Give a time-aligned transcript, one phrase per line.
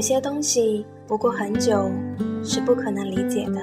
[0.00, 1.90] 有些东西不过很久
[2.42, 3.60] 是不可能理解的。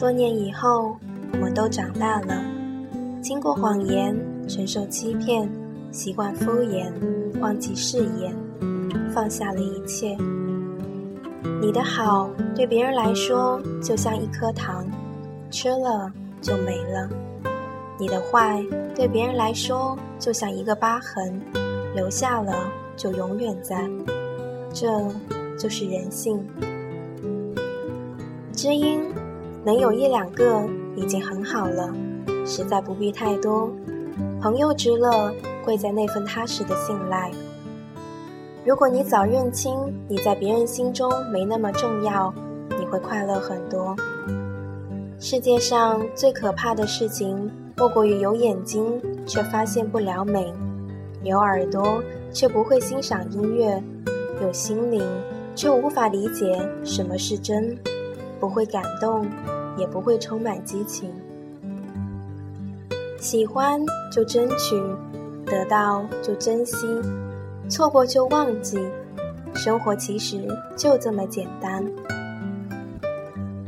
[0.00, 0.96] 多年以后，
[1.32, 2.44] 我们都长大了，
[3.22, 5.48] 经过谎言，承受欺骗，
[5.92, 6.90] 习惯敷衍，
[7.40, 8.34] 忘记誓言，
[9.14, 10.16] 放下了一切。
[11.62, 14.84] 你的好对别人来说就像一颗糖，
[15.52, 17.08] 吃了就没了；
[17.96, 18.60] 你的坏
[18.92, 21.40] 对别人来说就像一个疤痕，
[21.94, 22.52] 留下了
[22.96, 23.88] 就永远在。
[24.74, 24.88] 这
[25.56, 26.44] 就是人性。
[28.52, 29.00] 知音
[29.64, 30.62] 能有一两个
[30.96, 31.94] 已经很好了，
[32.44, 33.70] 实在不必太多。
[34.42, 35.32] 朋友之乐
[35.64, 37.30] 贵在那份踏实的信赖。
[38.64, 39.76] 如果你早认清
[40.08, 42.34] 你在别人心中没那么重要，
[42.76, 43.94] 你会快乐很多。
[45.20, 50.52] 世界上最可怕的事情，莫过于有眼睛却发现不了美，
[51.22, 53.82] 有耳朵却不会欣赏音乐，
[54.42, 55.02] 有心灵
[55.54, 57.76] 却无法理解什么是真，
[58.40, 59.26] 不会感动，
[59.76, 61.10] 也不会充满激情。
[63.20, 63.80] 喜欢
[64.12, 64.80] 就争取，
[65.46, 66.76] 得到就珍惜。
[67.68, 68.78] 错过就忘记，
[69.54, 70.46] 生活其实
[70.76, 71.84] 就这么简单。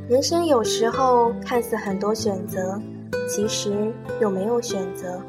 [0.08, 2.78] 人生有时候看似很多选择，
[3.28, 5.20] 其实又没有选择。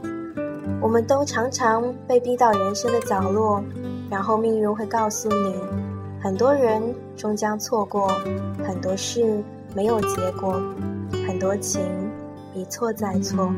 [0.82, 3.64] 我们都常常被逼到人生的角落，
[4.10, 5.56] 然后命运会告诉你：
[6.22, 6.82] 很多人
[7.16, 8.08] 终将错过，
[8.66, 9.44] 很多事
[9.76, 10.62] 没有结果，
[11.28, 11.82] 很多情
[12.54, 13.52] 一错再错。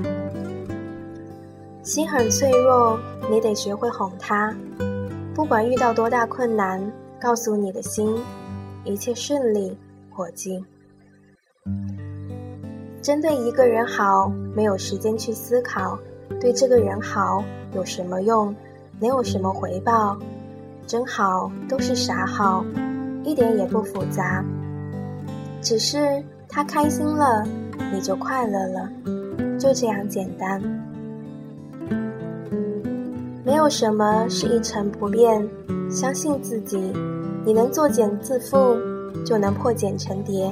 [1.84, 3.00] 心很脆弱，
[3.32, 4.54] 你得学会哄他。
[5.34, 8.16] 不管遇到多大困难，告诉你的心，
[8.84, 9.78] 一切顺利，
[10.12, 10.64] 伙计。
[13.02, 15.98] 针对一个人好，没有时间去思考，
[16.42, 18.54] 对这个人好有什么用，
[19.00, 20.20] 能有什么回报？
[20.90, 22.66] 真好都是傻好，
[23.24, 24.44] 一点也不复杂，
[25.62, 26.00] 只是
[26.48, 27.46] 他开心了，
[27.94, 28.90] 你就快乐了，
[29.60, 30.60] 就这样简单。
[33.46, 35.48] 没有什么是一成不变，
[35.92, 36.92] 相信自己，
[37.46, 38.76] 你能作茧自缚，
[39.24, 40.52] 就能破茧成蝶。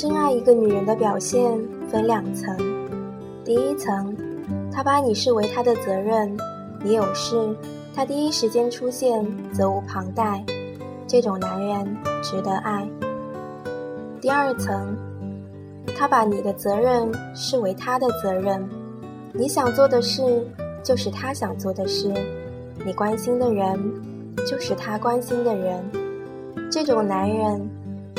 [0.00, 2.56] 真爱一个女人的表现分两层，
[3.44, 4.16] 第一层，
[4.72, 6.34] 他把你视为他的责任，
[6.82, 7.54] 你有事。
[7.94, 9.22] 他第一时间出现，
[9.52, 10.42] 责无旁贷，
[11.06, 12.88] 这种男人值得爱。
[14.22, 14.96] 第二层，
[15.94, 18.66] 他把你的责任视为他的责任，
[19.34, 20.22] 你想做的事
[20.82, 22.10] 就是他想做的事，
[22.86, 23.78] 你关心的人
[24.46, 25.84] 就是他关心的人，
[26.72, 27.68] 这种男人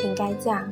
[0.04, 0.64] 应该嫁。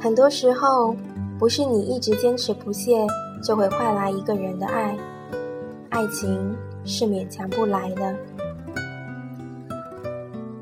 [0.00, 0.96] 很多时候，
[1.38, 3.06] 不是你一直坚持不懈
[3.42, 4.96] 就会换来一个人的爱，
[5.90, 6.56] 爱情。
[6.82, 8.16] 是勉强不来的。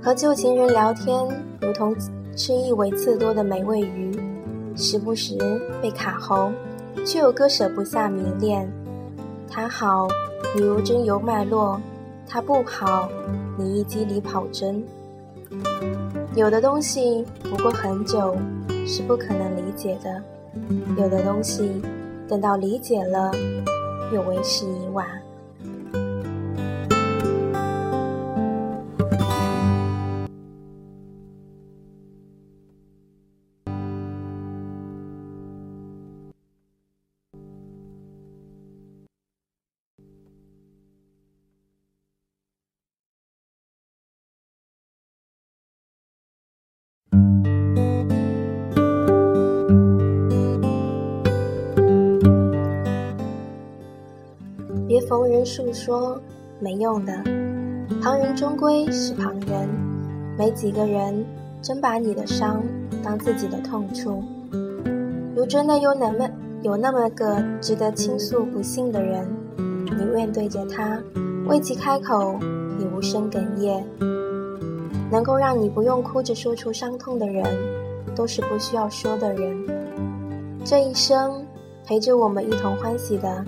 [0.03, 1.17] 和旧情人聊天，
[1.61, 1.95] 如同
[2.35, 4.13] 吃一尾刺多的美味鱼，
[4.75, 5.39] 时不时
[5.81, 6.51] 被卡喉，
[7.07, 8.69] 却又割舍不下迷恋。
[9.49, 10.09] 他好，
[10.57, 11.79] 你如真由脉络；
[12.27, 13.09] 他不好，
[13.57, 14.83] 你一机里跑针。
[16.35, 18.37] 有的东西不过很久，
[18.89, 20.11] 是不可能理解的；
[20.97, 21.83] 有的东西
[22.27, 23.31] 等到理解了，
[24.15, 25.07] 又为时已晚。
[54.87, 56.21] 别逢人诉说，
[56.61, 57.13] 没用的。
[58.03, 59.69] 旁人终归是旁人，
[60.37, 61.25] 没几个人
[61.61, 62.63] 真把你的伤
[63.03, 64.23] 当自己的痛处。
[65.35, 66.29] 如真的有那么
[66.63, 69.27] 有那么个值得倾诉不幸的人，
[69.57, 71.01] 你面对着他，
[71.47, 72.39] 为其开口，
[72.79, 73.85] 你无声哽咽。
[75.11, 77.45] 能够让你不用哭着说出伤痛的人，
[78.15, 79.57] 都是不需要说的人。
[80.65, 81.47] 这一生
[81.87, 83.45] 陪着我们一同欢喜的。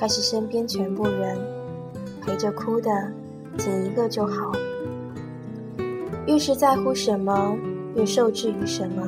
[0.00, 1.36] 该是身边全部人
[2.22, 2.88] 陪着哭的，
[3.56, 4.52] 仅一个就好。
[6.24, 7.56] 越是在乎什么，
[7.96, 9.02] 越受制于什么；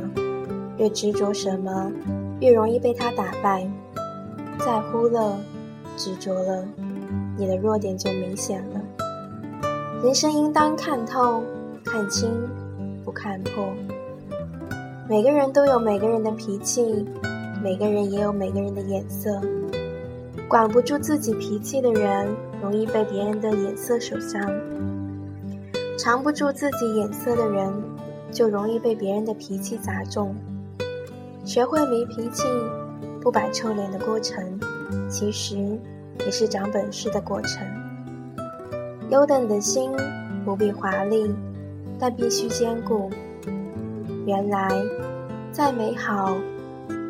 [0.78, 1.92] 越执着什么，
[2.40, 3.70] 越容易被他打败。
[4.58, 5.38] 在乎了，
[5.96, 6.64] 执着了，
[7.38, 8.80] 你的弱点就明显了。
[10.02, 11.40] 人生应当看透，
[11.84, 12.28] 看清，
[13.04, 13.64] 不看破。
[15.08, 17.06] 每个人都有每个人的脾气，
[17.62, 19.40] 每个人也有每个人的眼色。
[20.50, 22.26] 管不住自己脾气的人，
[22.60, 24.50] 容易被别人的眼色所伤；
[25.96, 27.72] 藏不住自己眼色的人，
[28.32, 30.34] 就容易被别人的脾气砸中。
[31.44, 32.42] 学会没脾气、
[33.20, 34.58] 不摆臭脸的过程，
[35.08, 35.56] 其实
[36.26, 37.64] 也是长本事的过程。
[39.08, 39.92] 优等的心
[40.44, 41.32] 不必华丽，
[41.96, 43.08] 但必须坚固。
[44.26, 44.68] 原来，
[45.52, 46.36] 再美好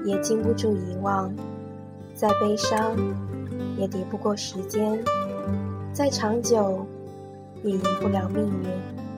[0.04, 1.34] 也经不住遗忘，
[2.14, 2.94] 再悲伤
[3.80, 5.02] 也敌不过时间，
[5.90, 6.86] 再长久
[7.62, 9.09] 也赢不了命运。